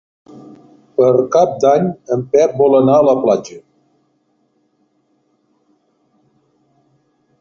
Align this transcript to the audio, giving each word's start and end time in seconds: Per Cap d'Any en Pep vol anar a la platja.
Per 0.99 1.09
Cap 1.35 1.51
d'Any 1.65 1.85
en 2.15 2.23
Pep 2.31 2.57
vol 2.63 2.77
anar 2.79 2.95
a 3.01 3.05
la 3.09 3.15
platja. 3.27 3.59